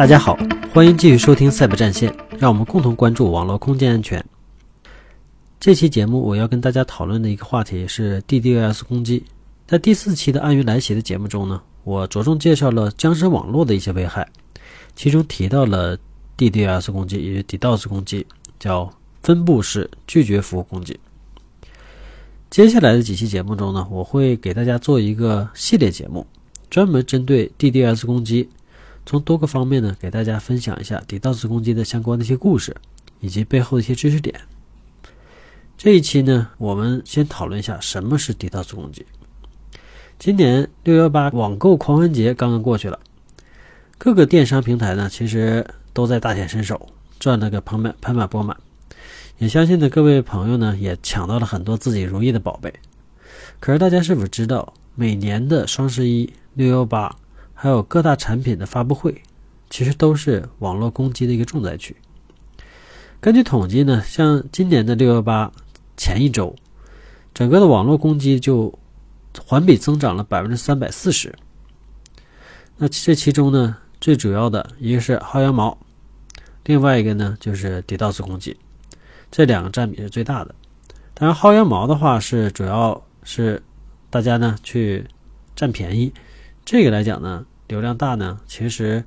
[0.00, 0.34] 大家好，
[0.72, 4.24] 欢迎继续收听赛博战线，让我们共同关注网络空间安全。
[5.60, 9.22] 这期节目我要跟大家讨论的一个话题是 DDoS 攻击。
[9.66, 14.26] 在第四期的暗云来袭的节目中呢，我着重介绍了僵尸网络的一些危害，
[14.96, 15.98] 其中提到了
[16.38, 18.26] DDoS 攻击，也就是 DDoS 攻击，
[18.58, 18.90] 叫
[19.22, 20.98] 分布式拒绝服务攻击。
[22.48, 26.26] 接下来的几期节目中呢，我会给大家做一个系列节目，
[26.70, 28.48] 专门针对 DDoS 攻击，
[29.10, 32.76] 从多个方面呢给大家分享一下 DDoS 攻击的相关的一些故事，
[33.18, 34.40] 以及背后的一些知识点。
[35.76, 39.04] 这一期呢，我们先讨论一下什么是 DDoS 攻击。
[40.16, 43.00] 今年六幺八网购狂欢节刚刚过去了，
[43.98, 48.56] 各个电商平台呢，其实都在大显身手，赚了个盆满盆满钵满。
[49.38, 52.72] 也相信呢，各位朋友呢也抢到了很多自己如意的宝贝。
[53.58, 57.16] 可是大家是否知道，每年的双十一、六幺八，
[57.62, 59.20] 还有各大产品的发布会，
[59.68, 61.94] 其实都是网络攻击的一个重灾区。
[63.20, 65.52] 根据统计呢，像今年的六幺八
[65.94, 66.56] 前一周，
[67.34, 68.72] 整个的网络攻击就
[69.44, 71.34] 环比增长了百分之三百四十。
[72.78, 75.76] 那这其中呢，最主要的一个是薅羊毛，
[76.64, 78.56] 另外一个呢就是 DDoS 攻击。
[79.30, 80.54] 这两个占比是最大的，
[81.12, 83.62] 当然薅羊毛的话是主要是
[84.08, 85.06] 大家呢去
[85.54, 86.10] 占便宜，
[86.64, 89.02] 这个来讲呢流量大呢其实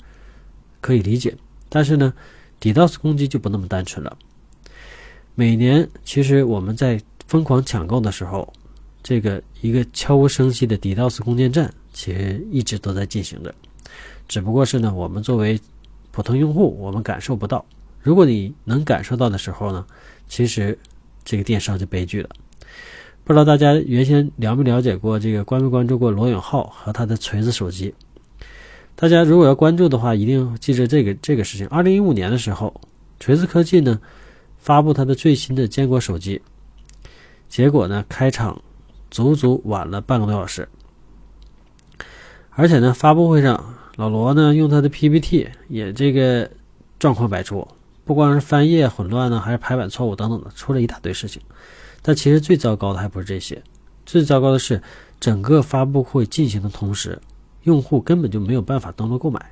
[0.80, 1.36] 可以理解，
[1.68, 2.14] 但是呢
[2.62, 4.18] DDoS 攻击就不那么单纯了。
[5.36, 8.54] 每年其实我们在疯狂抢购的时候，
[9.04, 13.54] 这个一个悄无声息的 DDoS 攻坚战其实一直都在进行着，
[14.30, 15.60] 只不过是呢我们作为
[16.12, 17.66] 普通用户我们感受不到。
[18.02, 19.86] 如果你能感受到的时候呢，
[20.30, 20.78] 其实
[21.26, 22.30] 这个电商就悲剧了。
[23.26, 27.94] 不知道大家原先了没了解过这个关没关注过罗永浩和他的锤子手机？
[28.96, 31.68] 大家如果要关注的话，一定记着这个这个事情。
[31.68, 32.74] 二零一五年的时候，
[33.20, 34.00] 锤子科技呢
[34.58, 36.42] 发布它的最新的坚果手机，
[37.50, 38.62] 结果呢开场
[39.12, 40.68] 足足晚了半个多小时，
[42.52, 46.50] 而且呢发布会上老罗呢用他的 PPT 也这个
[47.00, 47.68] 状况百出。
[48.06, 51.42] 不光是翻页混乱呢，还是排版错误等等的，出了一大堆事情。
[52.02, 53.64] 但其实最糟糕的还不是这些，
[54.06, 54.82] 最糟糕的是
[55.22, 57.18] 整个发布会进行的同时，
[57.64, 59.52] 用户根本就没有办法登录购买。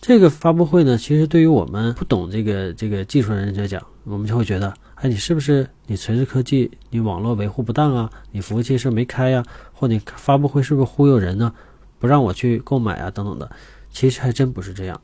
[0.00, 8.10] 这个发布会呢，其实对于我们不懂这个这个技术的人来讲，我们就会觉得，哎，你是不是你锤子科技你网络维护不当啊？
[8.30, 9.44] 你服务器是没开呀？
[9.72, 11.54] 或你发布会是不是忽悠人呢？
[11.98, 13.10] 不让我去购买啊？
[13.10, 13.50] 等等的，
[13.90, 15.00] 其实还真不是这样。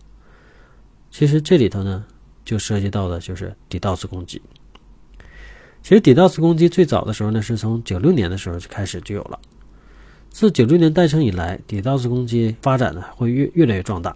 [1.10, 2.04] 其实这里头呢。
[2.48, 4.40] 就涉及到的就是 DDoS 攻击。
[5.82, 9.38] 其实 DDoS 攻击最早的时候呢，是从九六年的时候就开始就有了。
[10.30, 14.14] 自九六年诞生以来，DDoS 攻击发展呢会越越来越壮大。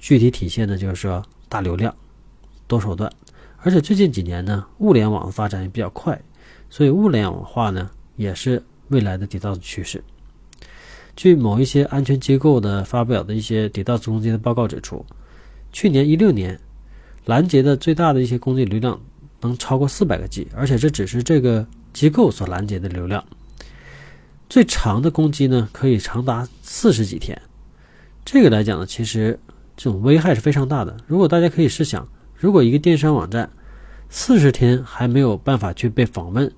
[0.00, 1.94] 具体体现的就是说大流量、
[2.66, 3.12] 多手段，
[3.58, 6.20] 而且最近几年呢，物联网的发展也比较快，
[6.68, 10.02] 所以物联网化呢也是未来的 DDoS 趋势。
[11.14, 15.04] 据某一些安全机构的发表的一些 DDoS 攻击的报告指出，
[15.72, 16.58] 去年一六年。
[17.24, 19.00] 拦截的最大的一些攻击流量
[19.40, 23.24] 能超过四百个 G，而且这只是这个机构所拦截的流量。
[24.52, 27.40] 最长的攻击呢，可以长达四十几天。
[28.22, 29.40] 这个来讲呢，其实
[29.78, 30.94] 这种危害是非常大的。
[31.06, 33.50] 如果大家可以试想，如果一个电商网站
[34.10, 36.52] 四十天还没有办法去被访问，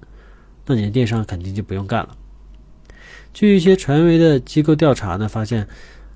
[0.67, 2.17] 那你的电商肯定就不用干了。
[3.33, 5.65] 据一些权威的机构调查呢，发现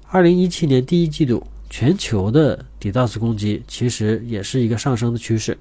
[0.09, 1.47] 二零一七年第一季度。
[1.71, 5.57] 全球的 DDoS 攻击其实也是一个上升的趋势。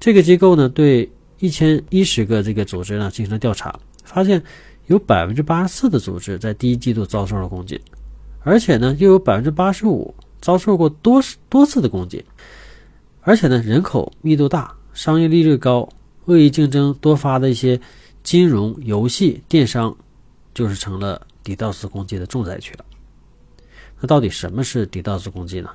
[0.00, 1.10] 这个机构呢，对
[1.40, 4.42] 一千一十个这个组织呢进行了调查，发现
[4.86, 7.80] 有百分之八十四的组织在第一季度遭受了攻击，
[8.40, 12.24] 而且呢，又有百分之八十五遭受过多多次的攻击。
[13.22, 15.88] 而且呢，人口密度大、商业利率高、
[16.26, 17.80] 恶意竞争多发的一些
[18.22, 19.96] 金融、游戏、电商，
[20.54, 22.84] 就是成了 DDoS 攻击的重灾区了。
[24.00, 25.70] 那到底什么是 DDoS 攻击呢？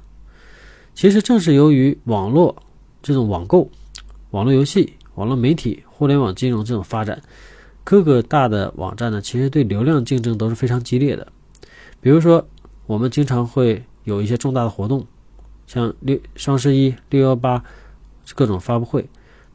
[0.95, 2.55] 其实正是由于网络
[3.03, 3.69] 这种网购、
[4.29, 7.21] 网络游戏、网络媒体、互联网金融这种发展，
[7.83, 11.27] 各个大的网站呢，其实对流量竞争都是非常激烈的。
[11.99, 12.47] 比如说，
[12.85, 15.05] 我们经常会有一些重大的活动，
[15.67, 17.63] 像六双十一、六幺八
[18.35, 19.07] 各种发布会，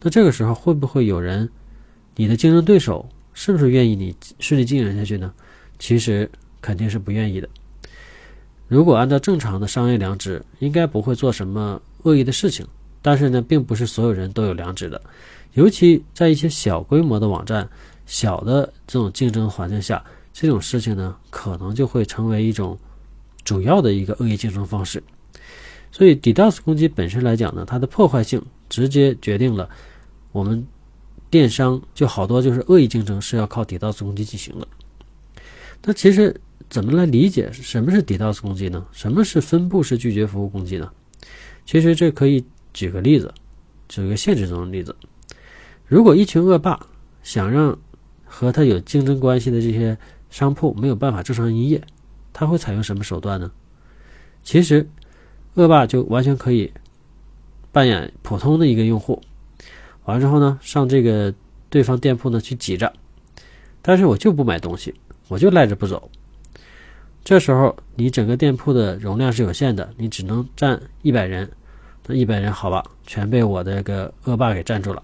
[0.03, 1.49] 那这个时候会不会有人，
[2.15, 5.33] 你的竞争对手是不是愿意你顺利经营下去呢？
[5.79, 6.31] 其实
[6.61, 7.49] 肯定是不愿意的。
[8.69, 12.67] 如果按照正常的商业良知，应该不会做什么恶意的事情。
[13.03, 15.01] 但是呢，并不是所有人都有良知的，
[15.53, 17.69] 尤其在一些小规模的网站、
[18.07, 22.79] 小的这种竞争环境下，这种事情呢，可能就会成为一种
[23.45, 25.03] 主要的一个恶意竞争方式。
[25.93, 29.69] 所以 DDoS 攻击本身来讲呢，它的破坏性直接决定了
[30.33, 30.67] 我们
[31.31, 34.67] 电商就好多就是恶意竞争是要靠 DDoS 攻击进行的。
[35.83, 36.39] 那其实
[36.69, 38.87] 怎么来理解什么是 DDoS 攻击呢？
[38.93, 40.91] 什么是分布式拒绝服务攻击呢？
[41.65, 43.33] 其实这可以举个例子，
[43.89, 44.95] 举个现实中的例子。
[45.87, 46.79] 如果一群恶霸
[47.23, 47.77] 想让
[48.27, 49.97] 和他有竞争关系的这些
[50.29, 51.81] 商铺没有办法正常营业，
[52.33, 53.51] 他会采用什么手段呢？
[54.43, 54.87] 其实，
[55.55, 56.71] 恶霸就完全可以
[57.73, 59.23] 扮演普通的一个用户，
[60.05, 61.33] 完之后呢，上这个
[61.71, 62.93] 对方店铺呢去挤着，
[63.81, 64.95] 但是我就不买东西，
[65.29, 66.11] 我就赖着不走。
[67.25, 71.51] 这时候你整个店铺的容量是有限的，你只能站一百人，
[72.07, 75.03] 那一百人好吧，全被我的个恶霸给占住了。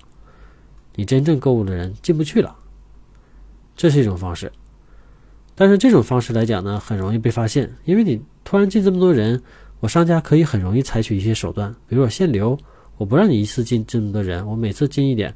[0.94, 2.54] 你真正购物的人进不去了，
[3.76, 4.50] 这是一种方式。
[5.54, 9.42] 但是这种方式来讲呢，很容易被发现，因为你突然进这么多人，
[9.80, 12.58] 我商家可以很容易采取一些手段，比如说限流，
[12.96, 15.32] 我不让你一次进这么多人，我每次进一点，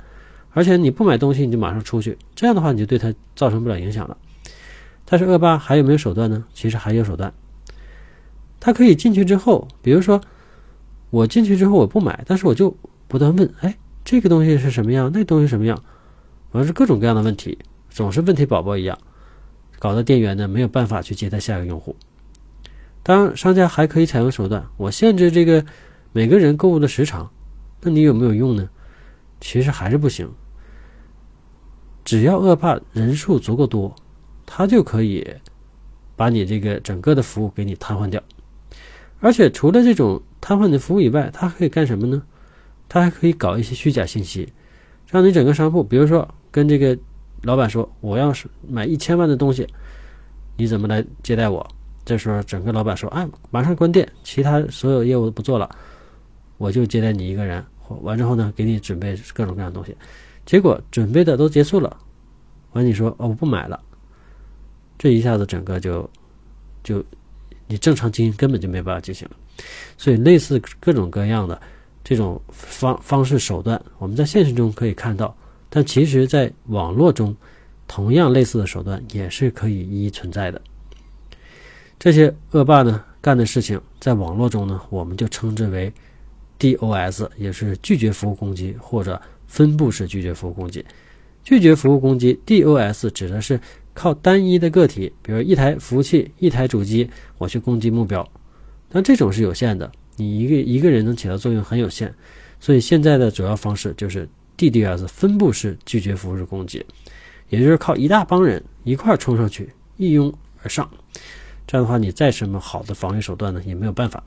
[0.50, 4.16] 而且你不买东西你就马上出去，这样的话你就对他造成不了影响了。
[5.04, 6.44] 但是恶霸还有没有手段呢？
[6.54, 7.32] 其实还有手段，
[8.58, 10.20] 他可以进去之后，比如说
[11.10, 12.76] 我进去之后我不买，但是我就
[13.08, 13.76] 不断问，哎。
[14.08, 15.10] 这个东西是什么样？
[15.12, 15.82] 那东西什么样？
[16.52, 17.58] 完是各种各样的问题，
[17.96, 18.98] 总是问题宝宝一样，
[19.78, 21.96] 搞得店员呢没有办法去接待下一个用户。
[23.02, 25.64] 当然，商家还可以采用手段，我限制这个
[26.12, 27.31] 每个人购物的时长，
[27.81, 28.69] 那你有没有用呢？
[29.40, 30.31] 其实还是不行。
[32.04, 33.96] 只要恶霸人数足够多，
[34.44, 35.26] 他就可以
[36.16, 38.22] 把你这个整个的服务给你瘫痪掉。
[39.20, 42.22] 而且除了这种瘫痪的服务以外，他还可以干什么呢？
[42.90, 44.52] 他还可以搞一些虚假信息，
[45.10, 46.99] 让你整个商铺，比如说跟这个
[47.42, 49.66] 老板说，我要是买一千万的东西，
[50.56, 51.66] 你怎么来接待我？
[52.04, 55.68] 这时候整个老板说，啊，马上关店，其他所有业务都不做了，
[56.56, 57.64] 我就接待你一个人。
[58.02, 59.96] 完之后呢，给你准备各种各样的东西，
[60.44, 61.96] 结果准备的都结束了，
[62.72, 63.80] 完你说，哦，我不买了，
[64.98, 66.08] 这一下子整个就
[66.82, 67.04] 就
[67.66, 69.36] 你正常经营根本就没办法进行了。
[69.96, 71.60] 所以类似各种各样的。
[72.08, 75.36] 这种方方式手段，我们在现实中可以看到，
[75.76, 77.37] 但其实，在网络中，
[77.87, 80.58] 同样类似的手段也是可以一一存在的。
[81.99, 85.93] 这些恶霸呢干的事情，在网络中呢，我们就称之为
[86.58, 90.82] DOS，也是拒绝服务攻击或者分布式拒绝服务攻击。
[91.44, 93.61] 拒绝服务攻击 DOS 指的是
[93.93, 98.26] 靠单一的个体，比如一台服务器、一台主机，我去攻击目标，
[98.88, 99.93] 但这种是有限的。
[100.17, 102.11] 你一个一个人能起到作用很有限，
[102.58, 106.84] 所以现在的主要方式就是 DDoS 分布式拒绝服务式攻击，
[107.48, 110.32] 也就是靠一大帮人一块冲上去，一拥
[110.62, 110.88] 而上。
[111.66, 114.22] 这样的话，你再什么好的防御手段呢，也没有办法。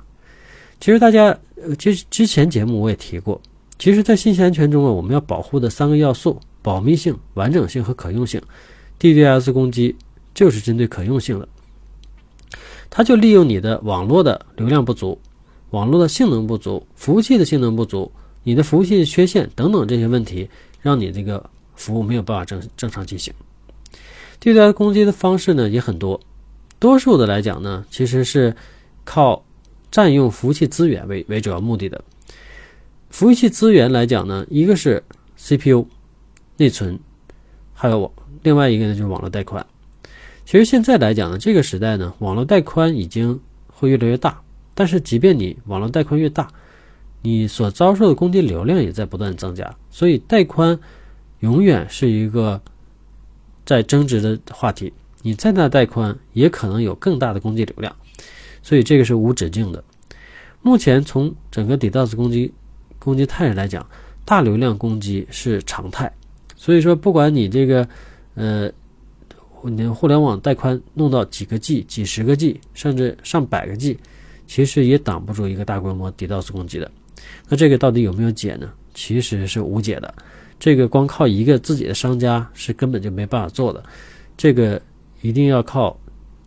[0.79, 3.41] 其实大家，呃，其实之前节目我也提过，
[3.77, 8.41] 其实，在信息安全中啊，我们要保护的三个要素：保密性、完整性和可用性。
[8.99, 9.95] DDoS 攻击
[10.33, 11.47] 就是针对可用性的，
[12.89, 15.19] 它就利用你的网络的流量不足。
[15.69, 18.11] 网络的性能不足，服务器的性能不足，
[18.49, 20.49] 你的服务器缺陷等等这些问题，
[20.81, 23.31] 让你这个服务没有办法正正常进行。
[24.39, 26.19] 对待攻击的方式呢也很多，
[26.79, 28.55] 多数的来讲呢，其实是
[29.03, 29.45] 靠
[29.91, 32.03] 占用服务器资源为为主要目的的。
[33.11, 35.03] 服务器资源来讲呢，一个是
[35.37, 35.85] CPU、
[36.57, 36.97] 内存，
[37.75, 39.63] 还有另外一个呢就是网络带宽。
[40.43, 44.41] 其实现在来讲呢，这个时代呢，网络带宽已经会越来越大。
[44.73, 46.47] 但是，即便你网络带宽越大，
[47.21, 50.79] 你所遭受的攻击流量也在不断增加，所以带宽
[51.39, 52.61] 永远是一个
[53.65, 54.93] 在增值的话题。
[55.21, 57.93] 你再大带宽，也可能有更大的攻击流量，
[58.63, 59.83] 所以这个是无止境的。
[60.61, 62.53] 目前从整个 DDoS 攻击
[62.97, 63.85] 攻击态势来讲，
[64.23, 66.09] 大流量攻击是常态。
[66.55, 67.87] 所以说，不管你这个
[68.35, 68.71] 呃，
[69.63, 73.97] 你互联网带宽弄到几个 G、几十个 G，甚至上百个 G。
[74.47, 76.89] 其实也挡不住一个大规模 DDoS 攻击的，
[77.47, 78.69] 那这个到底有没有解呢？
[78.93, 80.13] 其实是无解的，
[80.59, 83.81] 这个光靠一个自己的商家是根本就没办法做的，
[84.35, 84.81] 这个
[85.21, 85.97] 一定要靠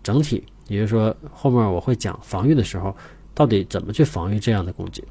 [0.03, 2.95] 整体，也就是说后面我会讲防御的时候，
[3.33, 5.03] 到底怎么去防御这样的攻击。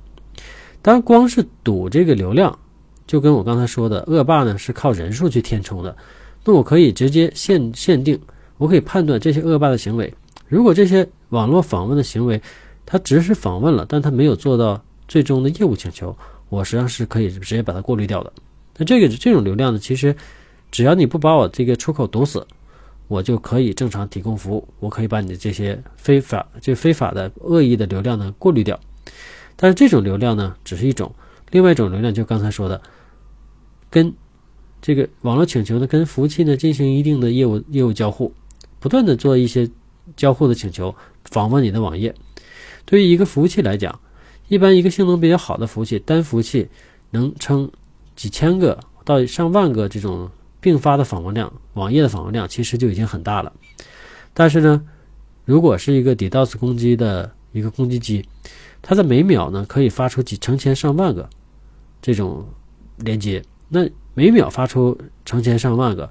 [0.81, 2.57] 当然，光是堵这个流量，
[3.07, 5.95] 就跟我刚才说的，恶霸呢是靠人数去填充的，
[6.45, 8.19] 那我可以直接限限定，
[8.57, 10.13] 我可以判断这些恶霸的行为，
[10.47, 12.39] 如果这些网络访问的行为。
[12.83, 16.15] 他只是访问了，但他没有做到最终的业务请求。
[16.47, 18.31] 我实际上是可以直接把它过滤掉的。
[18.77, 20.15] 那这个这种流量呢，其实
[20.71, 22.47] 只要你不把我这个出口堵死，
[23.09, 24.65] 我就可以正常提供服务。
[24.79, 28.79] 我可以把你的这些非法、就非法的恶意的流量呢过滤掉。
[29.57, 31.13] 但是这种流量呢，只是一种，
[31.49, 32.81] 另外一种流量就刚才说的，
[33.89, 34.13] 跟
[34.81, 38.33] 这个网络请求呢，跟服务器呢进行一定的业务业务交互，
[38.79, 39.69] 不断的做一些
[40.15, 42.15] 交互的请求，访问你的网页。
[42.85, 43.99] 对于一个服务器来讲，
[44.51, 46.67] 一般一个性能比较好的服务器，单服务器
[47.09, 47.71] 能撑
[48.17, 50.29] 几千个到上万个这种
[50.59, 53.53] 并发的访问量，网页的访问量其实就已经很大了。
[54.33, 54.83] 但是呢，
[55.45, 58.27] 如果是一个 DDoS 攻击的一个攻击机，
[58.81, 61.29] 它在每秒呢可以发出几成千上万个
[62.01, 62.45] 这种
[62.97, 66.09] 连接，那每秒发出成千上万个，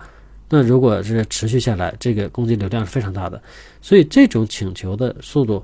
[0.49, 3.43] 那如果是持续下来，这个攻击流量是非常大的。
[3.83, 5.63] 所以这种请求的速度，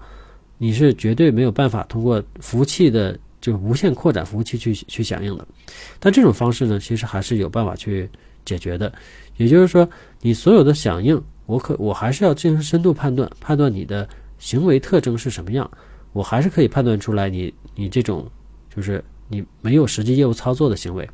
[0.59, 5.47] 你是绝对没有办法通过服务器的就无限扩展服务器去去响应的。
[5.99, 8.09] 但这种方式呢，其实还是有办法去
[8.45, 8.93] 解决的。
[9.37, 9.89] 也就是说，
[10.21, 11.23] 你所有的响应。
[11.47, 15.71] 我可我还是要进行深度判断，判断你的行为特征是什么样，
[16.13, 18.29] 我还是可以判断出来你你这种
[18.75, 21.09] 就是你没有实际业务操作的行为，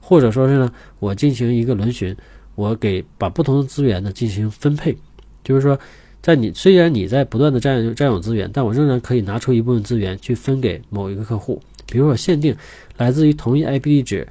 [0.00, 2.16] 或者说是呢，我进行一个轮询，
[2.54, 4.96] 我给把不同的资源呢进行分配，
[5.42, 5.76] 就是说，
[6.24, 12.56] 在你虽然你在不断的占有占有资源，但我仍然可以拿出一部分资源去分给某一个客户，比如说限定
[12.96, 14.26] 来自于同一 IP 地址，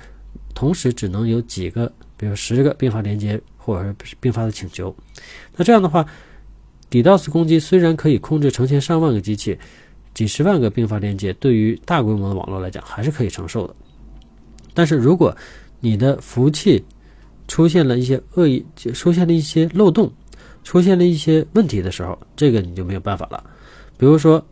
[0.56, 3.40] 同时只能有几个，比如十个并发连接。
[3.66, 4.94] 或者是并发的请求，
[5.56, 6.06] 那这样的话
[6.92, 9.58] ，DDoS 攻击虽然可以控制成千上万个机器、
[10.14, 13.74] 几十万个并发连接，对于大规模的网络来讲还是可以承受的。
[14.74, 15.34] 但是如果
[15.80, 16.84] 你的服务器
[17.48, 20.12] 出现了一些恶意、出现了一些漏洞、
[20.64, 23.44] 出现了一些问题的时候，这个你就没有办法了。
[23.98, 24.44] 比如说，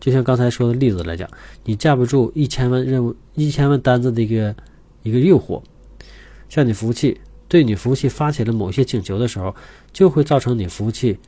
[0.00, 1.28] 就像刚才说的例子来讲，
[1.64, 4.54] 你架不住一千万任务、一千万单子的一个
[5.02, 5.62] 一个诱惑，
[6.48, 7.20] 像你服务器。
[7.50, 9.56] 对你服务器发起了某些请求的时候，
[9.90, 11.18] 就会造成你服务器，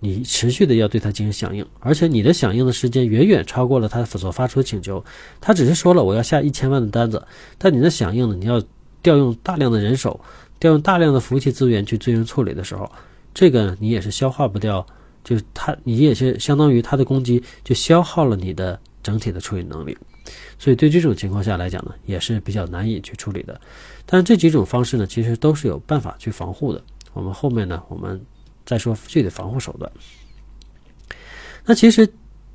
[0.00, 5.02] 你持续的要对它进行响应，而且你的响应的时间远远超过了它所发出的请求。
[5.40, 8.62] 它只是说了我要下一千万的单子，但你的响应呢，你要
[9.02, 10.20] 调用大量的人手，
[10.60, 12.92] 调用大量的服务器资源去进行处理的时候，
[13.34, 14.86] 这个你也是消化不掉，
[15.24, 19.96] 就是它，你也是相当于它的攻击就消耗了你的整体的处理能力。
[20.58, 23.60] 所以对这种情况下来讲呢，也是比较难以去处理的。
[24.06, 26.82] 但是这几种方式呢，其实都是有办法去防护的。
[27.12, 28.20] 我们后面呢，我们
[28.64, 29.90] 再说具体防护手段。
[31.64, 32.08] 那其实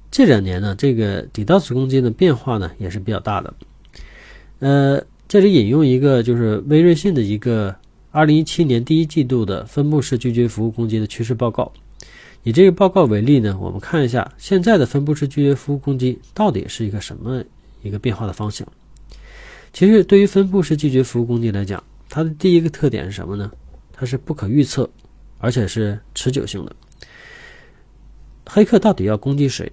[0.10, 3.54] 这两年呢，这个 DDoS 攻击的变化呢，也是比较大的。
[4.60, 7.76] 呃，这里引用一个就是微瑞信的一个
[8.18, 11.72] 二零一七年第一季度的分布式拒绝服务攻击的趋势报告。
[12.42, 17.44] 以这个报告为例呢，我们看一下现在的分布式拒绝服务攻击到底是一个什么
[17.84, 18.68] 一个变化的方向。
[19.72, 23.52] 其实，对于分布式拒绝服务攻击来讲，它的第一个特点是什么呢？
[23.94, 24.90] 它是不可预测，
[25.38, 26.76] 而且是持久性的。
[28.48, 29.72] 黑客到底要攻击谁？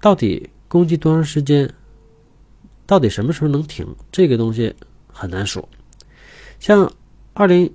[0.00, 1.70] 到底攻击多长时间？
[2.86, 3.86] 到底什么时候能停？
[4.10, 4.74] 这个东西
[5.12, 5.68] 很难说。
[6.58, 6.90] 像
[7.38, 7.70] 二零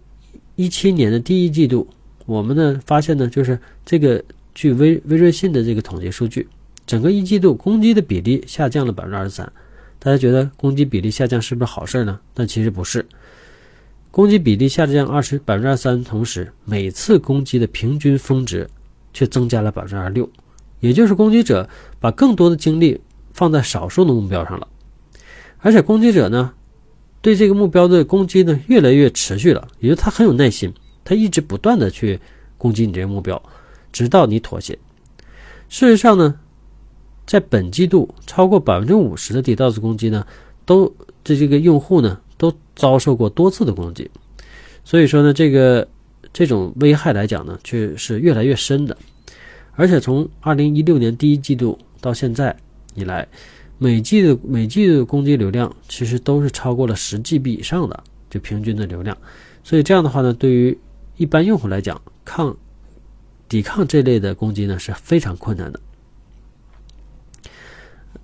[0.56, 1.88] 一七年的第一季度，
[2.26, 4.24] 我们呢发现呢，就是这个
[4.56, 6.48] 据微微瑞信的这个统计数据，
[6.88, 9.54] 整个一季度攻击的比例下降了百分之二十三。
[10.00, 12.20] 大家觉得攻击比例下降是不是好事呢？
[12.34, 13.06] 但其实不是，
[14.10, 18.68] 攻击比例下降二十百分之二三，同时每次攻击的平均峰值
[19.14, 20.28] 却增加了百分之二十六，
[20.80, 23.00] 也就是攻击者把更多的精力
[23.32, 24.68] 放在少数的目标上了，
[25.60, 26.52] 而且攻击者呢
[27.22, 30.74] 对这个目标的攻击呢越来越持续了，也就他很有耐心，
[31.04, 32.20] 他一直不断的去
[32.58, 33.42] 攻击你这个目标，
[33.92, 34.78] 直到你妥协。
[35.70, 36.40] 事实上呢。
[37.24, 40.26] 在本季度，超过百分之五十的 DDoS 攻击呢，
[40.66, 44.10] 都这这个用户呢都遭受过多次的攻击，
[44.84, 45.88] 所以说呢，这个
[46.34, 48.98] 这种危害来讲呢，却是越来越深的。
[49.76, 52.54] 而且从二零一六年第一季度到现在
[52.96, 53.26] 以来，
[53.84, 59.18] 每季的每季的攻击流量其实都是超过了十 GB 以上的，就平均的流量。
[59.64, 60.78] 所以这样的话呢，对于
[61.18, 62.56] 一般用户来讲，抗
[63.50, 65.80] 抵抗这类的攻击呢是非常困难的。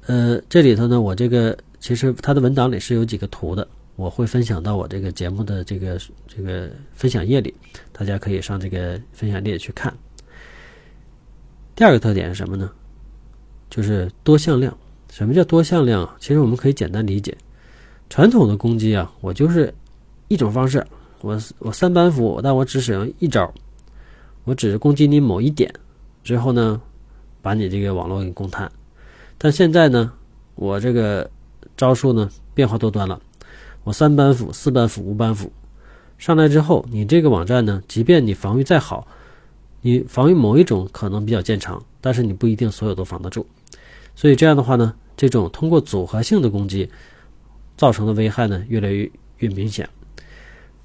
[0.06, 7.52] 呃，这里头呢，我这个其实它的文档里是有几个图的，我会分享到我这个节目的这个这个分享页里，
[7.92, 9.92] 大家可以上这个分享页去看。
[11.76, 12.70] 第二个特点是什么呢？
[13.72, 14.78] 就是多向量。
[15.18, 16.08] 什么叫多向量？
[16.20, 17.36] 其实我们可以简单理解，
[18.08, 19.74] 传统的攻击啊，我就是
[20.28, 20.86] 一种方式，
[21.22, 23.52] 我我三板斧，但我只使用一招，
[24.44, 25.74] 我只是攻击你某一点，
[26.24, 26.80] 之后呢，
[27.42, 28.72] 把你这个网络给攻瘫。
[29.40, 30.14] 但现在呢，
[30.54, 31.28] 我这个
[31.76, 33.20] 招数呢变化多端了。
[33.86, 35.52] 我三板斧、四板斧、五板斧
[36.20, 39.08] 上来之后，你这个网站呢，即便你防御再好，
[39.82, 43.44] 你防御某一种可能比较见长，但是你不一定所有都防得住。
[44.18, 46.90] 所以这样的话呢，这种通过组合性的攻击
[47.78, 49.08] 造成的危害呢，越来越
[49.38, 49.88] 越明显。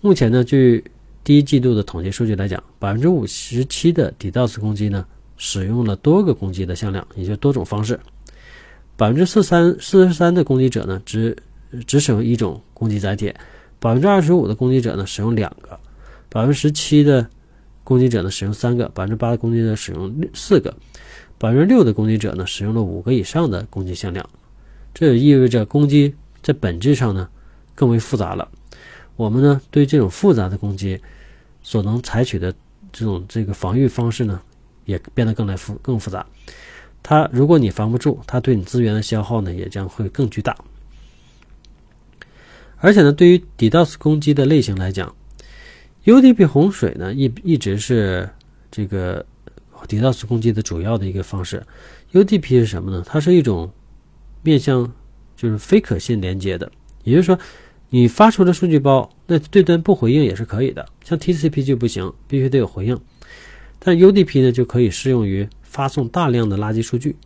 [0.02, 0.84] 目前呢，据
[1.24, 5.06] 第一季度的统计数据来讲，百分之五十七的 DDoS 攻击呢，
[5.38, 7.98] 使用了多个攻击的向量，也就多种方式。
[8.98, 11.34] 百分之四三四十三的攻击者呢，只
[11.86, 13.32] 只使用一种攻击载体。
[13.78, 15.70] 百分之二十五的攻击者呢，使用两个；
[16.28, 17.26] 百分之十七的
[17.82, 20.70] 攻击者呢，使用三个；百分之八的攻击者使用四个；
[21.42, 24.25] 百分之六的攻击者呢，使用了五个以上的攻击向量。
[24.94, 27.28] 这也意味着攻击在本质上呢，
[27.75, 28.49] 更为复杂了。
[29.16, 31.00] 我们呢，对这种复杂的攻击
[31.61, 32.54] 所能采取的
[32.92, 34.40] 这种这个防御方式呢，
[34.84, 36.25] 也变得更来复更复杂。
[37.02, 40.56] 它如果你防不住，它对你资源的消耗呢，也将会更巨大。
[42.76, 45.12] 而且呢，对于 DDoS 攻击的类型来讲
[46.04, 48.30] ，UDP 洪水呢一一直是
[48.70, 49.26] 这个
[49.86, 51.62] DDoS 攻击的主要的一个方式。
[52.12, 53.02] UDP 是什么呢？
[53.06, 53.70] 它是一种
[54.42, 54.92] 面向
[55.36, 56.70] 就是非可信连接的，
[57.04, 57.38] 也就是说，
[57.90, 60.86] 你发出的数据包，那对端不回应也是可以的。
[61.04, 62.98] 像 TCP 就不行，必须得有回应。
[63.78, 67.16] 但 UDP 呢就可以适用于发送大量的垃圾数据。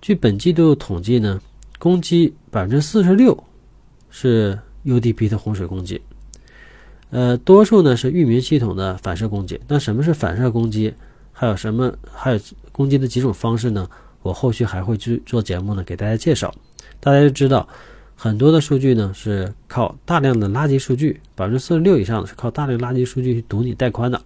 [0.00, 1.40] 据本季度统计呢，
[1.78, 3.44] 攻击百分之四十六。
[4.14, 5.98] 是 UDP 的洪水攻击，
[7.08, 9.58] 呃，多数呢是域名系统的反射攻击。
[9.66, 10.92] 那什么是反射攻击？
[11.32, 11.92] 还有什么？
[12.12, 13.88] 还有攻击的几种方式呢？
[14.22, 16.54] 我后续还会去做节目呢，给大家介绍。
[17.00, 17.68] 大家就知道，
[18.14, 24.22] 很多的数据呢是靠大量的垃圾数据，百分之四十六以上是靠大量垃圾数据去堵你带宽的。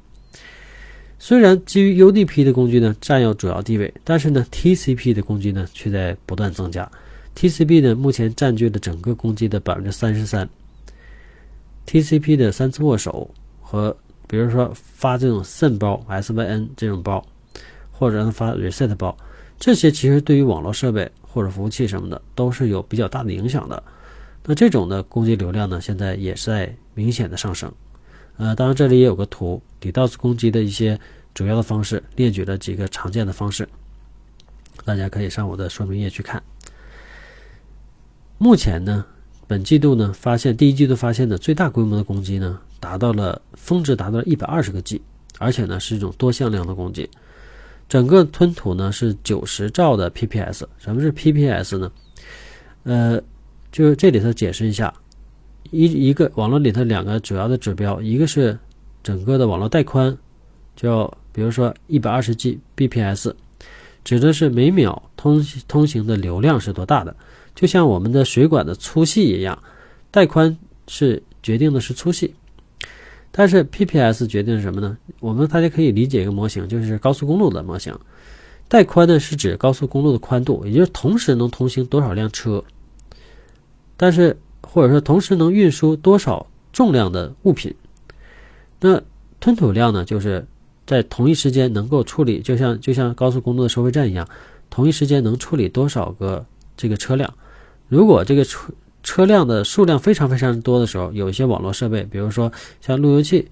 [1.19, 6.91] 虽然基于 UDP 的工具呢占有主要地位，但是呢 TCP 的工具呢却在不断增加。
[7.35, 10.47] TCP 呢，目前占据了整个攻击的百分之三十三。
[11.87, 13.31] TCP 的三次握手
[13.63, 17.25] 和，比如说发这种 SYN 包、SYN 这种包，
[17.93, 19.17] 或者发 reset 包，
[19.59, 23.83] 这些其实对于网络设备或者服务器什么的都是有比较大的影响的。
[24.45, 27.73] 那这种的攻击流量呢，现在也是在明显的上升。
[28.37, 30.99] 呃，当然这里也有个图，DDoS 攻击的一些
[31.35, 33.69] 主要的方式，列举了几个常见的方式，
[34.85, 36.43] 大家可以上我的说明页去看。
[38.39, 39.05] 目前呢，
[39.47, 45.03] 本季度呢发现第一季度发现的最大规模的攻击呢，达到了峰值达到了一百二十个 G，
[45.41, 47.11] 而且呢是一种多向量的攻击。
[47.89, 50.65] 整个吞吐呢是九十兆的 PPS。
[50.79, 51.91] 什么是 PPS 呢？
[52.85, 53.21] 呃，
[53.73, 54.95] 就是这里头解释一下，
[55.73, 58.57] 一一个网络里头两个主要的指标，一个是
[59.03, 60.17] 整个的网络带宽，
[60.77, 63.35] 叫比如说一百二十 G bps，
[64.05, 67.17] 指的是每秒通通行的流量是多大的。
[67.57, 69.61] 就像我们的水管的粗细一样，
[70.13, 72.33] 带宽是决定的是粗细，
[73.39, 74.97] 但是 PPS 决定是什么呢？
[75.21, 77.95] 我们大家可以理解一个模型，就是高速公路的模型。
[78.67, 82.65] 带宽呢是指高速公路的宽度，也就是同时能通行多少辆车，
[83.99, 87.75] 但是或者说同时能运输多少重量的物品。
[88.81, 89.03] 那
[89.39, 90.47] 吞吐量呢，就是
[90.87, 94.27] 在同一时间能够处理，就像就像高速公路的收费站一样，
[94.71, 97.33] 同一时间能处理多少个这个车辆。
[97.87, 98.73] 如果这个车
[99.07, 103.49] 车辆的数量非常非常多的时候，有一些网络设备，比如说像路由器、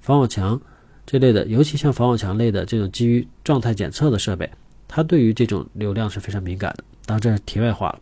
[0.00, 0.60] 防火墙
[1.06, 4.50] 这类的，尤其像防火墙类的这种基于状态检测的设备，
[4.88, 6.82] 它对于这种流量是非常敏感的。
[7.06, 8.00] 当然这是题外话了。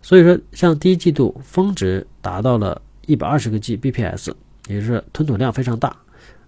[0.00, 4.32] 所以说，像第一季度峰值达到了一百二十个 Gbps，
[4.68, 5.94] 也就是吞吐量非常大，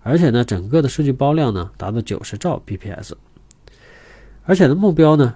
[0.03, 3.13] 而且呢，整个的数据包量呢达到九十兆 bps，
[4.45, 5.35] 而且呢目标呢。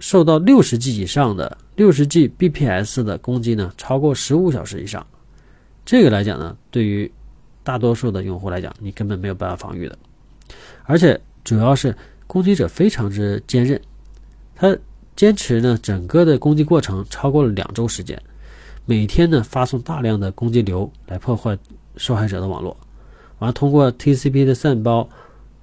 [0.00, 5.06] 受到六十 G 以上的六十 G bps 的攻击呢，超过十五小时以上，
[5.86, 7.08] 这个来讲呢，对于
[7.62, 9.96] 大多数的用户来讲，你根本没有办法防御的。
[10.82, 11.94] 而且主要是
[12.26, 13.80] 攻击者非常之坚韧，
[14.56, 14.76] 他
[15.14, 18.20] 坚持呢整个的攻击过程超过了两周时间，
[18.84, 21.56] 每天呢发送大量的攻击流来破坏
[21.96, 22.76] 受害者的网络，
[23.38, 25.08] 完通过 TCP 的 SYN 包，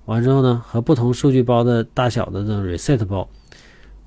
[0.05, 3.27] 完之后呢和不同数据包的大小的这种 reset 包。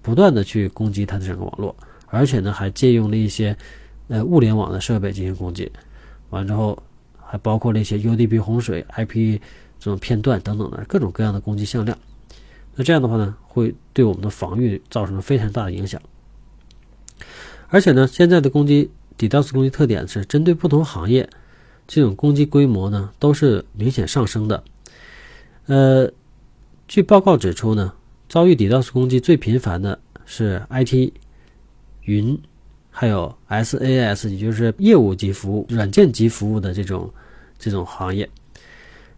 [0.00, 1.76] 不断的去攻击它的整个网络，
[2.10, 3.56] 而且呢还借用了一些
[4.08, 5.70] 呃物联网的设备进行攻击，
[6.30, 6.82] 完之后
[7.20, 9.40] 还包括了一些 UDP 洪水、IP
[9.78, 11.96] 这种片段等等的各种各样的攻击向量。
[12.74, 16.00] 那这样的话呢，会对我们的防御造成非常大的影响。
[17.68, 21.28] 而且呢，现在的攻击 DDoS 攻击特点是针对不同行业，
[21.86, 24.64] 这种攻击规模呢都是明显上升的。
[25.66, 26.10] 呃，
[26.86, 27.92] 据报告指出呢。
[28.30, 31.14] 遭遇 DDoS 攻击最频繁的是 IT、
[32.08, 32.36] 云，
[32.90, 37.08] 还有 SaaS，也就是业务级服务、软件级服务的这种
[37.58, 38.26] 这种行业。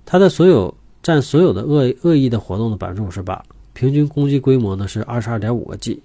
[0.05, 3.41] 它的所有占所有的恶恶意的活动的百分之五十八，
[3.75, 6.03] 平均攻击规模呢是二十二点五个 G，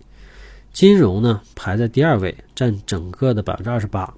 [0.71, 4.13] 金融呢排在第二位，占整个的百分之二十八。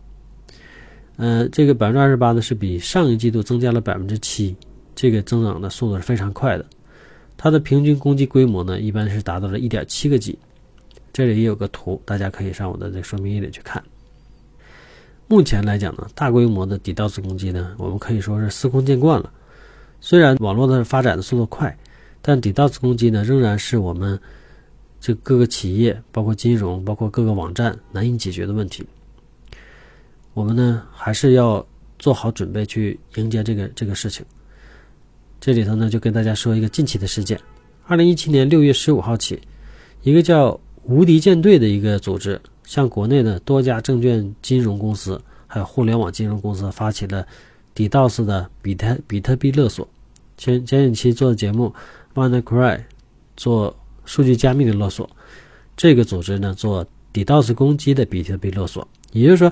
[1.16, 4.54] 呃，这个百分之二十八呢是比上一季度增加了百分之七，
[4.94, 6.66] 这个增长的速度是非常快的。
[7.38, 10.38] 它的平均攻击规模呢一般是达到了一点七个 G。
[11.18, 13.84] 这里也有个图，大家可以上我的这说明页里去看。
[15.28, 19.34] 目前来讲呢，大规模的 DDoS 攻击呢，我们可以说是司空见惯了。
[20.00, 21.76] 虽然网络的发展的速度快，
[22.22, 24.20] 但 DDoS 攻击呢，仍然是我们
[25.00, 28.86] 这各个企业、包括金融、包括各个网站难以解决的问题。
[30.36, 31.66] 我们呢，还是要
[31.98, 34.24] 做好准备去迎接这个这个事情。
[35.42, 37.42] 这里头呢，就跟大家说一个近期的事件：
[37.88, 39.42] 二零一七年六月十五号起，
[40.04, 47.28] 一个叫无敌舰队的一个组织，向国内的多家证券金融公司，还有互联网金融公司发起了
[47.76, 49.86] DDoS 的比特比特币勒索。
[50.38, 51.74] 前前几期做的节目
[52.16, 52.84] ，WannaCry
[53.36, 55.10] 做数据加密的勒索，
[55.76, 58.88] 这个组织呢做 DDoS 攻击的比特币勒索。
[59.12, 59.52] 也就是说，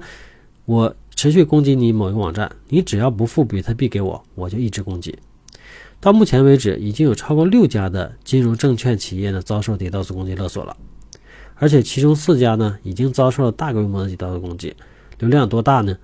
[0.63, 5.13] 我持续攻击你某一个网站，你只要不付比特币给我，我就一直攻击。
[5.99, 10.77] 到目前为止，已经有超过六家的金融证券企业呢遭受 DDoS 攻击勒索了。
[11.57, 14.75] 而且其中四家呢，已经遭受了大规模的 DDoS 攻击，
[15.19, 15.97] 流量多大呢？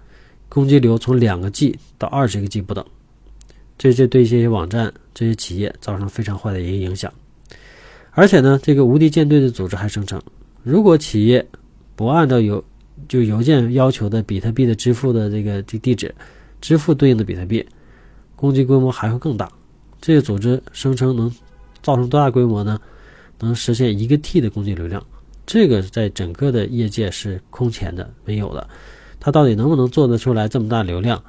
[0.47, 2.85] 攻击流从两个 G 到二十个 G 不等，
[3.77, 7.11] 这这对这些网站、这些企业造成非常坏的一个影响。
[8.11, 10.21] 而且呢，这个无敌舰队的组织还声称，
[10.63, 11.45] 如果企业
[11.95, 12.61] 不按照邮
[13.07, 16.13] 就邮件要求的比特币的支付的这个地地址
[16.59, 17.65] 支付对应的比特币，
[18.35, 19.49] 攻击规模还会更大。
[20.01, 21.29] 这个组织声称能
[21.81, 22.79] 造成多大规模呢？
[23.39, 25.01] 能实现一个 T 的攻击流量。
[25.45, 28.69] 这个在整个的业界是空前的，没有的。
[29.19, 31.21] 它到底能不能做得出来这么大流量？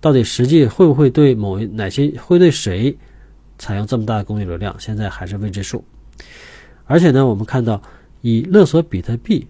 [0.00, 2.96] 到底实际会不会对某哪些会对谁
[3.58, 4.74] 采用这么大的攻击流量？
[4.78, 5.84] 现在还是未知数。
[6.84, 7.82] 而且呢，我们看到
[8.22, 9.46] 以勒索比特币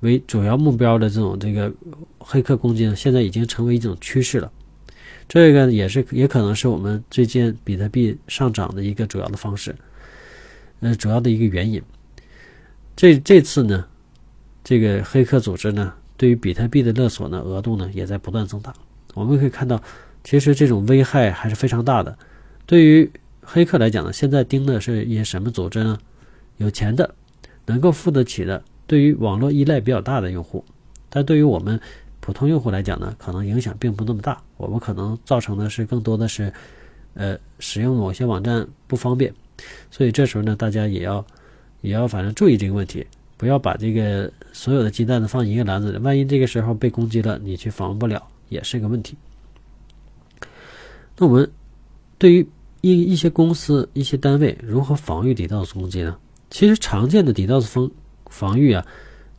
[0.00, 1.72] 为主要目标的这种这个
[2.18, 4.52] 黑客攻击呢，现在已经成为一种趋势了。
[5.26, 9.74] 这个也是也可能是我们最近比特币上涨的一个主要的方式，
[10.80, 11.82] 呃，主要的一个原因。
[12.96, 13.84] 这这次呢，
[14.62, 18.72] 这个黑客组织呢，对于比特币的勒索呢，额度呢也在不断增大。
[19.14, 19.82] 我们可以看到，
[20.22, 22.16] 其实这种危害还是非常大的。
[22.66, 23.10] 对于
[23.42, 25.98] 黑客来讲呢，现在盯的是一些什么组织呢？
[26.58, 27.12] 有钱的，
[27.66, 30.64] 能够付得起的，对于网络依赖比较大的用户。
[31.08, 31.80] 但对于我们
[32.20, 34.40] 普通用户来讲呢，可能影响并不那么大。
[34.56, 36.52] 我们可能造成的是更多的是，
[37.14, 39.34] 呃，使用某些网站不方便。
[39.90, 41.24] 所以这时候呢，大家也要。
[41.84, 45.98] 也要反正注意这个问题，不要把这个所有的鸡蛋都放一个篮子里。
[45.98, 49.14] 万一这个时候被攻击了，你去防不了，也是个问题。
[51.18, 51.50] 那我们
[52.16, 52.48] 对于
[52.80, 56.16] 一一些公司、一些单位如何防御 DDoS 攻击呢？
[56.48, 57.90] 其实常见的 DDoS 防
[58.30, 58.86] 防御啊，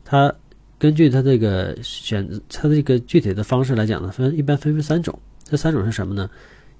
[0.03, 0.31] 它
[0.77, 5.17] 根据它这个选它这个具体的方式来讲呢，分一般分为三种。
[5.43, 6.29] 这三种是什么呢？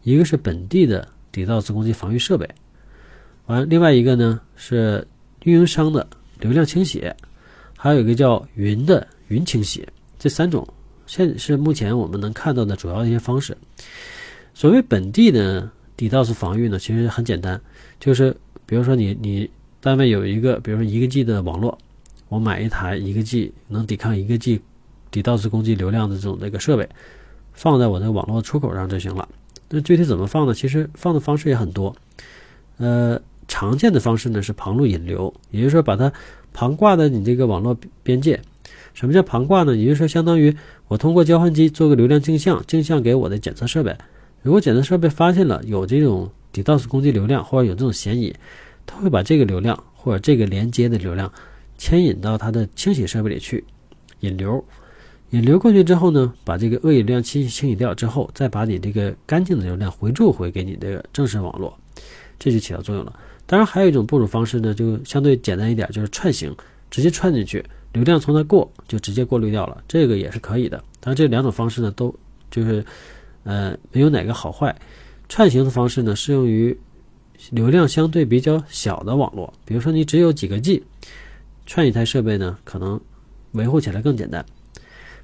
[0.04, 2.48] 一个是本地的 DDoS 攻击防御设备，
[3.48, 5.08] 完，另外一个呢是。
[5.46, 6.06] 运营商的
[6.40, 7.16] 流量倾斜，
[7.78, 10.68] 还有一个叫云的云倾斜，这三种
[11.06, 13.56] 现是目前我们能看到的主要一些方式。
[14.56, 17.62] 所谓本地的 DDoS 防御呢，其实很简单，
[18.00, 19.48] 就是比如说你你
[19.80, 21.78] 单位有一个，比如说一个 G 的网络，
[22.28, 24.60] 我买一台一个 G 能抵抗一个 G
[25.12, 26.90] DDoS 攻击流量的这种那个设备，
[27.54, 29.30] 放在我的网络出口上就行了。
[29.70, 30.56] 那具体怎么放呢？
[30.56, 31.96] 其实放的方式也很多，
[32.78, 33.22] 呃。
[33.48, 36.12] 常见的方式呢是旁路引流，也就是说把它
[36.54, 38.40] 旁挂在你这个网络边界。
[38.94, 39.76] 什么叫旁挂呢？
[39.76, 40.56] 也就是说，相当于
[40.88, 43.94] 我通过交换机做个流量镜像，镜像给我的检测设备。
[44.42, 48.34] 如果检测设备发现了有这种 DDoS 攻击流量或者有这种嫌疑，
[48.86, 51.32] 它会把这个流量或者这个连接的流量
[51.78, 53.64] 牵引到它的清洗设备里去
[54.22, 54.64] 引流。
[55.32, 61.78] 引流过去之后呢，把这个恶意流量清清洗掉之后，再把你这个干净的流量回注回给你这个正式网络，
[62.40, 63.20] 这就起到作用了。
[63.48, 66.56] 当然，还有一种部署方式呢，就相对简单一点，就是串行，
[66.90, 70.78] 直接串进去，流量从它过就直接过滤掉了，这个也是可以的。
[71.00, 72.14] 当然，这两种方式呢，都
[72.50, 72.84] 就是，
[73.44, 74.76] 呃，没有哪个好坏。
[75.30, 76.76] 串行的方式呢，适用于
[77.52, 80.84] 流量相对比较小的网络，比如说你只有几个 G，
[81.68, 83.00] 串一台设备呢，可能
[83.52, 84.44] 维护起来更简单。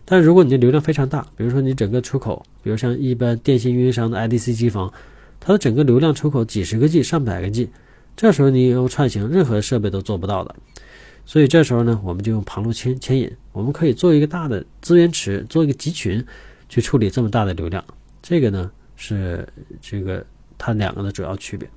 [0.05, 4.91] 但如果你的流量非常大，比如说你整个出口，比如像一般电信运营商的 IDC 机房，
[5.39, 7.67] 它的整个流量出口几十个 G、上百个 G。
[8.21, 10.55] 这时候你用串行，任何设备都做不到的。
[11.25, 16.23] 所以这时候呢，我们就用旁路牵牵引，我们可以做一个大的资源池，做一个集群，
[16.69, 17.83] 去处理这么大的流量。
[18.21, 19.43] 这个呢是
[19.81, 20.23] 这个
[20.55, 21.67] 它两个的主要区别。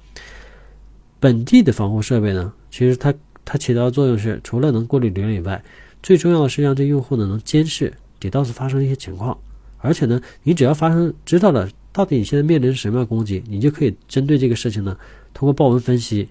[1.19, 5.65] 本地的防护设备呢，其实它它起到的作用是，除了能过滤流量以外，
[6.03, 9.35] 最重要的是让这用户呢能监视 DDoS 发生一些情况。
[9.79, 14.95] 而且呢，你只要发生知道了到底你现在面临什么样攻击，你就可以针对这个事情呢，
[15.35, 16.29] 通过报文分析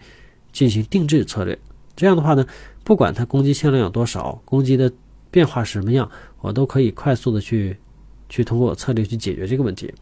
[0.52, 1.60] 进行定制策略。
[1.96, 2.44] 这样的话呢，
[2.84, 4.92] 不管它攻击向量有多少，攻击的
[5.30, 7.78] 变化是什么样，我都可以快速的去
[8.30, 9.94] 去通过策略去解决这个问题。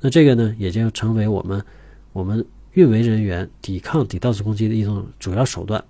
[0.00, 1.62] 那这个呢，也就成为我们
[2.12, 5.84] 我们运维人员抵抗 DDoS 攻击的一种主要手段。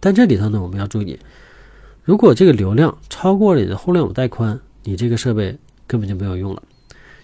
[0.00, 1.18] 但这里头呢，我们要注意，
[2.04, 5.58] 如果这个流量超过了你的互联网带宽，你这个设备。
[5.88, 6.60] 根本就没有用了，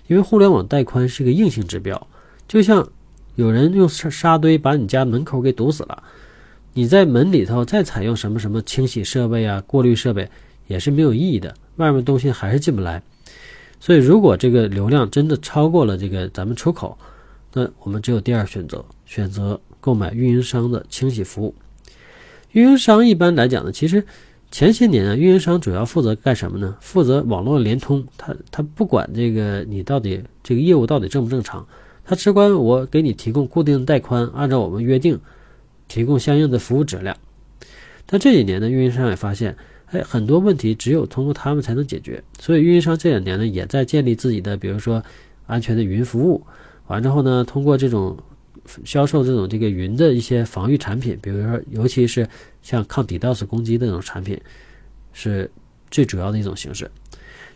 [0.06, 2.06] 因为互联网带宽是个硬性指标，
[2.46, 2.88] 就像
[3.34, 6.02] 有人用沙沙堆把你家门口给堵死了，
[6.74, 10.28] 你在门里头再采用什么什么清洗设备啊、过滤设备
[10.66, 13.02] 也是没有意义的，外面东西还是进不来。
[13.80, 16.96] 所以，如果这个流量真的超过了这个咱们出口，
[17.52, 21.54] 那我们只有第二选择，选择购买运营商的清洗服务。
[22.52, 24.04] 运营商一般来讲呢，其实。
[24.54, 26.76] 前些年啊，运营商主要负责干什么呢？
[26.78, 31.66] 负责网络联通，他他不管这个你到底这个业务到底正不正常，
[32.04, 35.18] 他只管我给你提供固定的带宽，按照我们约定
[35.88, 37.16] 提供相应的服务质量。
[38.06, 45.02] 但这几年呢，运营商也发现，哎，很多问题只有通过他们才能解决，所以运营商这两年呢，也在建立自己的，比如说
[45.46, 46.44] 安全的云服务，
[46.86, 48.16] 完之后呢，通过这种。
[48.84, 52.28] 销售这种这个云的一些防御产品，比如说，尤其是
[52.62, 54.40] 像抗 DDoS 攻击的这种产品，
[55.12, 55.50] 是
[55.90, 56.88] 最主要的一种形式。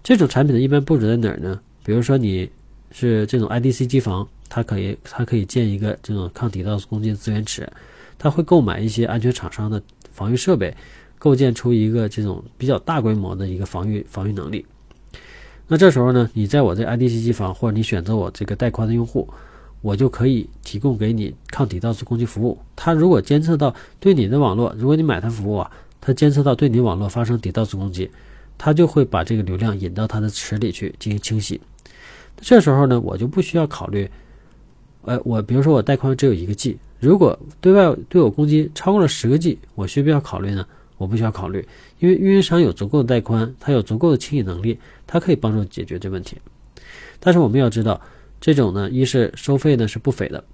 [0.02, 1.60] 这种产品呢，一般布置在哪儿呢？
[1.84, 2.50] 比如说，你
[2.90, 7.68] 是这种 IDC 机房，它可以它可以建一个这种抗 DDoS 攻击的资源池，
[8.18, 9.82] 它会购买一些安全厂商的
[10.12, 10.74] 防御设备，
[11.18, 14.64] 构建出一个这种比较大规模的一个防御防御能力。
[15.68, 19.28] 那这时候呢，你在我这 IDC 机房，或者你选择我这个带宽的用户。
[19.82, 22.58] 我就可以提供给你抗 DDoS 攻击服务。
[22.74, 28.10] 它如果监测到对你的网络，如果你买它服务啊，它监测到对你网络发生 DDoS 攻击，
[28.58, 31.60] 它就会把这个流量引到它的池里去进行清洗。
[32.40, 34.10] 这时候呢，我就不需要考虑，
[35.06, 40.66] 呃，我比如说我带宽只有一个 G，如果对外对我攻击超过了十个 G，我需不需要考虑呢？
[40.98, 41.66] 我不需要考虑，
[41.98, 46.36] 因为运营商有足够的带宽，它有足够的清洗能力，它可以帮助解决这问题。
[47.18, 48.00] 但是我们要知道。
[48.38, 50.44] 这种呢，一是收费呢是不菲的，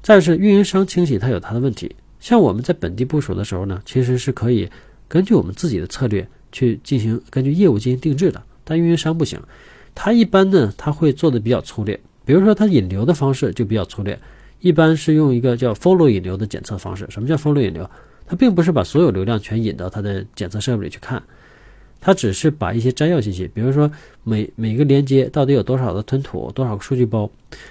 [0.00, 1.94] 再是运营商清洗它有它的问题。
[2.20, 4.70] 像我们在本地部署的时候呢，其实是可以
[5.08, 8.40] 根据我们自己的策略去进行，根据业务进行定制的。
[8.62, 9.40] 但运营商不行，
[9.92, 11.98] 他一般呢他会做的比较粗略，
[12.30, 14.16] 比如说它引流的方式就比较粗略，
[14.60, 17.04] 一般是用一个叫 follow 引流的检测方式。
[17.10, 17.90] 什么叫 follow 引流？
[18.24, 21.20] 它并不是把所有流量全引到它的检测设备里去看。
[22.00, 23.90] 它只是把一些摘要信息，比如说
[24.22, 27.28] 每每个连接到底有多少的吞吐，多少个数据包，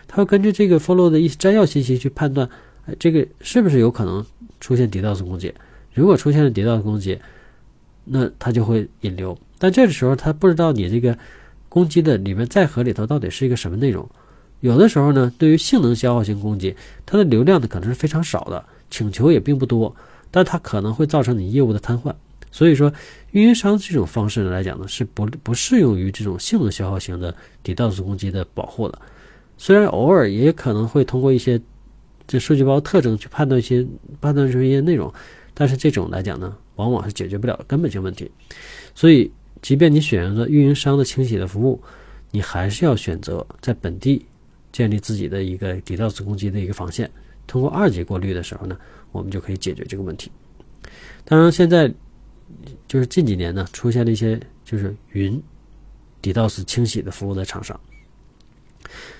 [0.09, 2.45] 它会根据这个 follow 的一些摘要信息去判断，
[2.85, 4.25] 哎，这个是不是有可能
[4.59, 5.53] 出现 DDoS 攻击？
[5.93, 7.17] 如果出现了 DDoS 攻击，
[8.03, 9.37] 那它就会引流。
[9.57, 11.17] 但这时候它不知道你这个
[11.69, 14.05] 攻击的里面载荷里头到底是一个什么内容。
[14.61, 19.95] 有的时候呢，对于性能消耗型攻击，它的流量呢可能是非常少的，请求也并不多，
[20.31, 22.13] 但它可能会造成你业务的瘫痪。
[22.51, 22.91] 所以说，
[23.31, 28.99] 运营商这种方式来讲呢，是不不适用于这种性能消耗型的 DDoS 攻击的保护的。
[29.57, 31.61] 虽然偶尔也可能会通过一些
[32.27, 33.85] 这数据包特征去判断一些
[34.19, 35.13] 判断出一些内容，
[35.53, 38.29] 但是这种来讲呢，往往是解决不了根本性问题。
[38.95, 41.79] 所以，即便你选择运营商的清洗的服务，
[42.31, 44.25] 你还是要选择在本地
[44.71, 47.09] 建立自己的一个 DDoS 攻击的一个防线。
[47.47, 48.77] 通过二级过滤的时候呢，
[49.11, 50.31] 我们就可以解决这个问题。
[51.25, 51.91] 当然，现在。
[52.87, 55.39] 就是近几年呢，出现了一些就是云
[56.19, 57.79] DDoS 清洗的服务的厂商。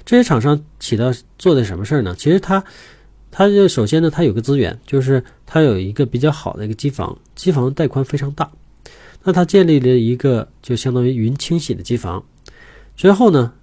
[0.03, 2.15] 这些厂商起到做的什么事儿呢？
[2.17, 2.61] 其实它，
[3.29, 8.51] 它就首先呢，它有个资源，就是它有一个比较好的一个机房，机房带宽非常大。
[9.23, 12.25] 那它建立了一个就相当于云清洗的机房。
[12.95, 13.53] 之后呢，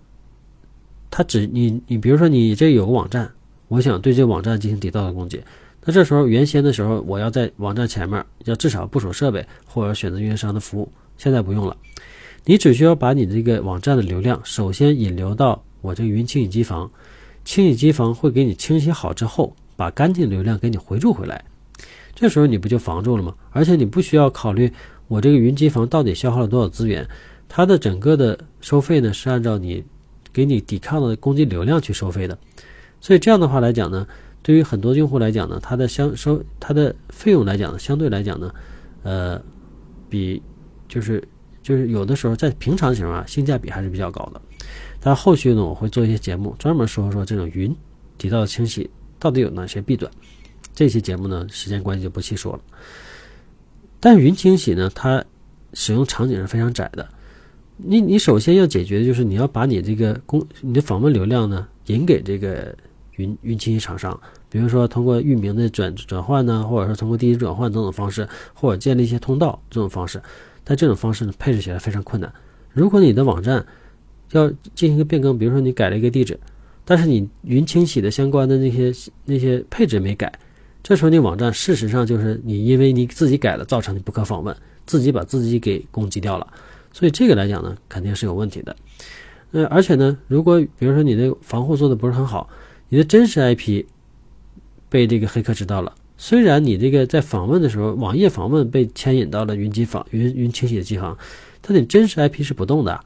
[1.11, 3.31] 它只你你比如说你这有个网站，
[3.69, 5.41] 我想对这网站进行 DDoS 攻击。
[5.85, 10.91] 那这时候，原先的时候，我要在网站前面要至少部署设备，或者选择运营商的服务。
[11.17, 11.77] 现在不用了，
[12.45, 16.91] 你只需要把你这个网站的流量首先引流到我这个云清洗机房，
[17.45, 21.43] 清洗机房会给你清洗好之后，把干净流量给你回注回来。
[22.15, 23.33] 这时候你不就防住了吗？
[23.51, 24.71] 而且你不需要考虑
[25.07, 27.07] 我这个云机房到底消耗了多少资源，
[27.49, 29.85] 它的整个的收费呢是按照你
[30.37, 32.37] 给你抵抗的攻击流量去收费的。
[33.01, 34.07] 所以这样的话来讲呢。
[34.43, 38.55] 对于很多用户来讲呢，它的相收它的费用来讲呢，相对来讲呢，
[39.03, 39.43] 呃，
[40.09, 40.41] 比
[40.87, 41.21] 就是
[41.65, 44.41] 就是有的时候在平常情况下性价比还是比较高的。
[45.01, 47.75] 但后续呢，我会做一些节目专门说说这种云
[48.19, 50.09] 提到的清洗到底有哪些弊端。
[50.73, 52.61] 这期节目呢，时间关系就不细说了。
[53.99, 55.25] 但云清洗呢，它
[55.73, 57.09] 使用场景是非常窄的。
[57.77, 62.75] 你你首先要解决的就是你要把你这个公你的访问流量呢引给这个
[63.17, 64.19] 云云清洗厂商，
[64.51, 70.21] 比如说通过域名的转转换呢，或者说通过地址转换等等方式，或者建立一些通道这种方式。
[70.65, 72.33] 但这种方式呢，配置起来非常困难。
[72.73, 73.65] 如果你的网站
[74.33, 76.39] 要进行一个变更，比如说你改了一个地址，
[76.85, 78.93] 但是你云清洗的相关的那些
[79.25, 80.33] 那些配置没改，
[80.83, 86.47] 这时候你网站事实上就是你因为你自己改了，造成你不可访问，自己把自己给攻击掉了。
[86.97, 88.75] 所以这个来讲呢，肯定是有问题的。
[89.51, 92.49] 呃，而且呢，如果比如说你的防护做的不是很好，
[92.89, 93.85] 你的真实 IP
[94.89, 101.19] 被这个黑客知道了，虽然你这个在访问的时候，网页访问被牵引到了云机房、云云清洗的机房，
[101.61, 102.99] 但你真实 IP 是不动的。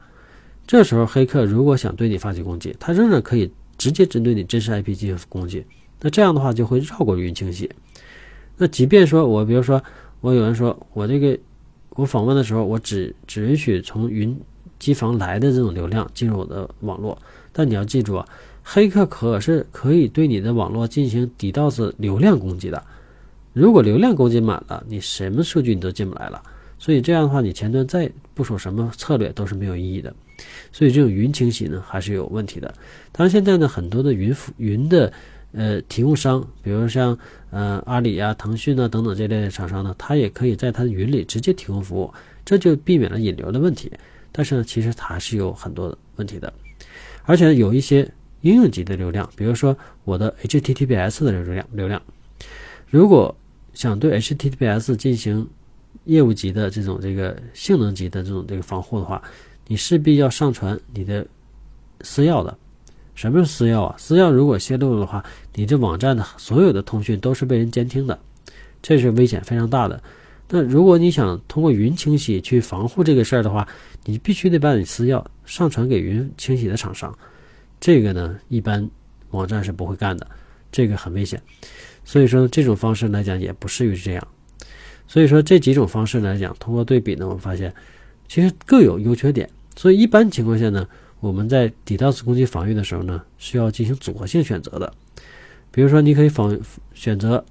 [0.65, 5.65] 这时候黑客如果想对你发起攻击，他仍然可以直接针对你真实 IP 进行攻击。
[5.99, 7.69] 那这样的话就会绕过云清洗。
[8.55, 9.83] 那即便说我比如说
[10.21, 11.37] 我有人说我这个。
[11.95, 14.39] 我访问的时候，我只只允许从云
[14.79, 17.17] 机房来的这种流量进入我的网络。
[17.51, 18.25] 但你要记住啊，
[18.63, 22.81] 黑客可是可以对你的网络进行 DDoS 流量攻击的。
[23.53, 26.41] 如果流量攻击满了，你什么数据你都进不来了。
[26.79, 30.13] 所以这样的话，你前端再部署什么策略都是没有意义的。
[30.71, 32.73] 所以这种云清洗呢，还是有问题的。
[33.11, 35.11] 当然现在呢，很多的云服云的。
[35.53, 37.17] 呃，提供商，比如像
[37.49, 42.13] 呃阿里呀、腾讯啊等等这类厂商呢，它也可以在它的云里直接提供服务，
[42.45, 43.91] 这就避免了引流的问题。
[44.31, 46.53] 但是呢，其实它还是有很多问题的，
[47.23, 48.09] 而且有一些
[48.41, 52.01] 应用级的流量，比如说我的 HTTPS 的流量流量，
[52.89, 53.35] 如果
[53.73, 55.45] 想对 HTTPS 进行
[56.05, 59.21] 业务级的这种这个性能级的这种这个防护的话，
[59.67, 61.27] 你势必要上传你的
[62.01, 62.57] 私钥的。
[63.21, 63.95] 什么是私钥啊？
[63.99, 68.19] 私钥如果泄露的话，你这网站的所有的通讯都是被人监听的，
[68.81, 70.01] 这是危险非常大的。
[70.49, 73.67] 那如果你想通过云清洗去防护这个事儿的话，
[74.05, 77.15] 你必须得把你私钥上传给云清洗的厂商。
[77.79, 78.89] 这个呢，一般
[79.29, 80.25] 网站是不会干的，
[80.71, 81.39] 这个很危险。
[82.03, 84.27] 所以说这种方式来讲也不适于这样。
[85.07, 87.71] 所以说这几种方式来讲，通过对比呢，我们发现
[88.27, 89.47] 其实各有优缺点。
[89.75, 90.87] 所以一般情况下呢。
[91.21, 94.91] 我们在 DDoS 攻击防御的时候呢，需要进行组合性选择的。
[95.71, 96.59] 比如说，你可以防
[96.95, 97.45] 选择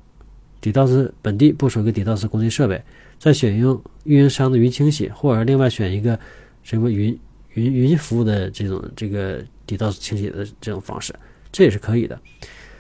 [0.61, 2.83] DDoS 本地部署一个 DDoS 攻击设备，
[3.19, 6.19] 再选用运营商的云清洗，或者另外选一个
[6.65, 7.17] 什么云
[7.55, 11.15] 云云服务的这种这个 DDoS 清洗的这种方式，
[11.53, 12.21] 这也是可以的。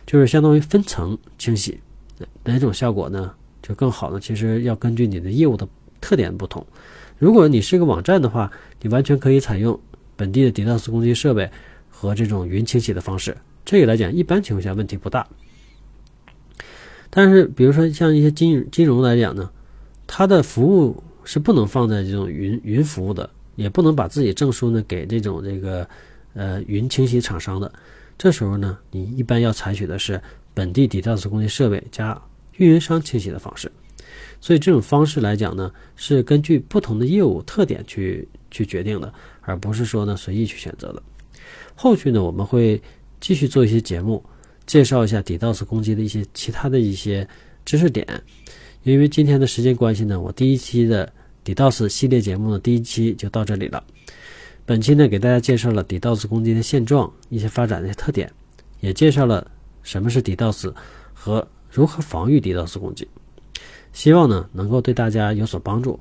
[0.05, 1.79] 就是相当于分层清洗，
[2.43, 4.19] 哪种效果呢就更好呢？
[4.19, 5.67] 其实要根据你的业务的
[6.01, 6.67] 特点不同。
[7.17, 8.51] 如果你是个网站的话，
[8.83, 9.79] 你完全可以采用。
[10.21, 11.51] 本地的 DDoS 攻击设备
[11.89, 15.27] 和这种云清洗的方式，这个来讲一般情况下问题不大。
[17.09, 19.51] 但是，比如说像一些金金融来讲呢，
[20.07, 25.89] 它的服务是不能放在这种云云服务的，也不能把自己证书呢给这种这个
[26.35, 27.73] 呃云清洗厂商的。
[28.19, 30.21] 这时候呢，你一般要采取的是
[30.53, 32.21] 本地 DDoS 攻击设备加
[32.59, 33.73] 运营商清洗的方式。
[34.39, 39.11] 所以这种方式来讲呢，是根据不同的业务特点去去决定的。
[39.51, 41.03] 而不是说呢随意去选择的。
[41.75, 42.81] 后续呢，我们会
[43.21, 44.23] 继续做一些节目，
[44.67, 47.27] 介绍一下 DDoS 攻击的一些其他的一些
[47.65, 48.07] 知识点。
[48.83, 51.13] 因为今天的时间关系呢，我第一期的
[51.45, 53.83] DDoS 系列节目呢，第一期就到这里了。
[54.65, 58.31] 本期呢，给大家介绍了 DDoS 攻击的现状、一些发展的特点，
[58.81, 59.51] 也介绍了
[59.83, 60.73] 什么是 DDoS
[61.13, 63.09] 和如何防御 DDoS 攻击。
[63.93, 65.99] 希望呢，能够对大家有所帮助。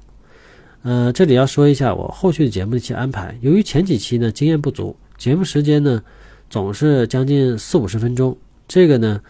[0.81, 3.37] 呃，这里要说一下我后续的节目的一些安排。
[3.41, 6.01] 由于前几期呢经验不足，节目时间呢
[6.49, 8.37] 总是将近四五十分钟，
[8.67, 9.21] 这个呢，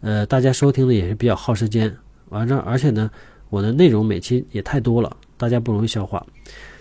[0.00, 1.94] 呃，大家收听的也是比较耗时间。
[2.30, 3.10] 完了，而且呢，
[3.50, 6.24] 我的内容每期也太多了，大家不容易消化。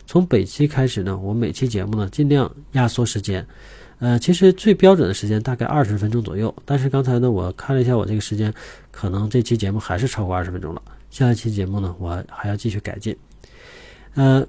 [0.08, 3.46] 从本期开始呢，我每期节目呢尽量压缩时间。
[4.00, 8.54] 呃，其实最标准的时间大概二十分钟左右，但是刚才呢我看了一下我这个时间，
[8.90, 10.82] 可能这期节目还是超过二十分钟了。
[11.10, 13.16] 下一期节目呢，我还要继续改进。
[14.16, 14.46] 呃，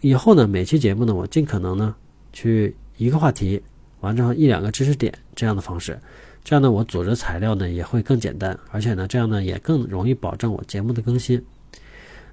[0.00, 1.94] 以后呢，每期节目呢，我尽可能呢，
[2.32, 3.62] 去一个话题，
[4.00, 5.98] 完之后一两个知识点这样的方式，
[6.44, 11.42] 这样呢，我组织材料呢也会更简单，而且呢，这样呢也更容易保证我节目的更新。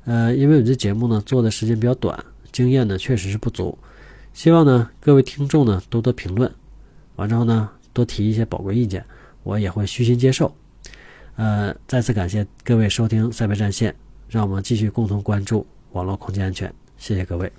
[0.06, 2.22] 呃，因为我这节目呢做的时间比较短，
[2.52, 3.78] 经验呢确实是不足，
[4.34, 6.54] 希望呢各位听众呢多多评论，
[7.16, 9.06] 完之后呢多提一些宝贵意见，
[9.44, 10.54] 我也会虚心接受。
[11.38, 13.96] 呃，再次感谢各位收听赛博战线，
[14.28, 15.66] 让我们继续共同关注。
[15.94, 17.52] 网络空间安全，谢谢各位。